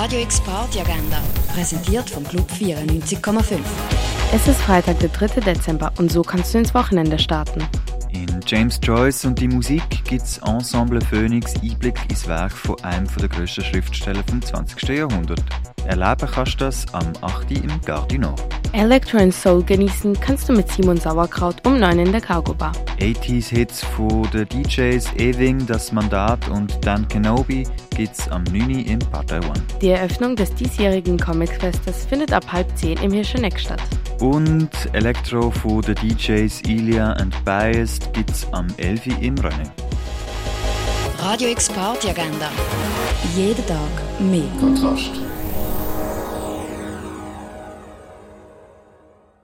Radio 0.00 0.20
X 0.20 0.40
Party 0.42 0.78
Agenda, 0.78 1.20
präsentiert 1.52 2.08
vom 2.08 2.22
Club 2.22 2.48
94,5. 2.52 3.58
Es 4.32 4.46
ist 4.46 4.60
Freitag, 4.60 5.00
der 5.00 5.08
3. 5.08 5.40
Dezember 5.40 5.92
und 5.98 6.12
so 6.12 6.22
kannst 6.22 6.54
du 6.54 6.58
ins 6.58 6.72
Wochenende 6.72 7.18
starten. 7.18 7.66
In 8.12 8.28
James 8.46 8.78
Joyce 8.80 9.24
und 9.24 9.40
die 9.40 9.48
Musik 9.48 9.82
gibt's 10.04 10.38
Ensemble 10.38 11.00
Phoenix 11.00 11.52
Einblick 11.64 11.98
ins 12.08 12.28
Werk 12.28 12.52
von 12.52 12.76
einem 12.84 13.08
der 13.18 13.28
grössten 13.28 13.64
Schriftsteller 13.64 14.22
vom 14.30 14.40
20. 14.40 14.88
Jahrhundert. 14.88 15.42
Erleben 15.88 16.28
kannst 16.30 16.60
du 16.60 16.66
das 16.66 16.84
am 16.92 17.12
8. 17.22 17.50
im 17.50 17.80
Gardino. 17.82 18.34
Electro 18.72 19.16
and 19.16 19.32
Soul 19.32 19.62
genießen 19.62 20.20
kannst 20.20 20.46
du 20.46 20.52
mit 20.52 20.70
Simon 20.70 20.98
Sauerkraut 20.98 21.66
um 21.66 21.80
9 21.80 22.00
in 22.00 22.12
der 22.12 22.20
Cargo 22.20 22.52
Bar. 22.52 22.72
80s-Hits 23.00 23.84
von 23.84 24.28
den 24.30 24.46
DJs 24.48 25.10
Ewing, 25.16 25.66
Das 25.66 25.90
Mandat 25.90 26.46
und 26.50 26.78
Dan 26.84 27.08
Kenobi 27.08 27.66
gibt's 27.96 28.28
am 28.28 28.44
9. 28.44 28.84
im 28.84 28.98
Partei 28.98 29.38
One. 29.38 29.54
Die 29.80 29.88
Eröffnung 29.88 30.36
des 30.36 30.54
diesjährigen 30.54 31.18
Comic-Festes 31.18 32.04
findet 32.04 32.34
ab 32.34 32.44
halb 32.52 32.68
10 32.76 32.98
im 32.98 33.10
Hirscheneck 33.10 33.58
statt. 33.58 33.80
Und 34.20 34.68
Elektro 34.92 35.50
von 35.50 35.80
den 35.80 35.94
DJs 35.94 36.60
Ilia 36.66 37.12
and 37.14 37.34
Biased 37.46 38.12
gibt's 38.12 38.46
am 38.52 38.66
11. 38.76 39.06
im 39.22 39.38
Rennen. 39.38 39.70
Radio 41.22 41.48
X 41.48 41.70
Party 41.70 42.10
Agenda. 42.10 42.50
Jeden 43.34 43.66
Tag 43.66 44.20
mehr. 44.20 44.42
Kontrast. 44.60 45.12